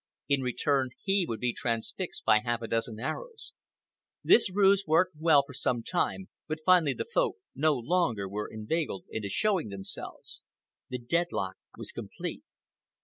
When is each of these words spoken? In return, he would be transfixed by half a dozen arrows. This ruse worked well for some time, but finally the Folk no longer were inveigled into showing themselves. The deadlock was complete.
In 0.27 0.41
return, 0.41 0.89
he 1.03 1.27
would 1.27 1.39
be 1.39 1.53
transfixed 1.53 2.25
by 2.25 2.39
half 2.39 2.63
a 2.63 2.67
dozen 2.67 2.99
arrows. 2.99 3.53
This 4.23 4.49
ruse 4.49 4.83
worked 4.87 5.13
well 5.19 5.43
for 5.45 5.53
some 5.53 5.83
time, 5.83 6.27
but 6.47 6.57
finally 6.65 6.93
the 6.95 7.05
Folk 7.05 7.35
no 7.53 7.75
longer 7.75 8.27
were 8.27 8.49
inveigled 8.51 9.05
into 9.11 9.29
showing 9.29 9.69
themselves. 9.69 10.41
The 10.89 10.97
deadlock 10.97 11.57
was 11.77 11.91
complete. 11.91 12.41